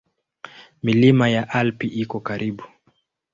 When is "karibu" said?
2.19-2.63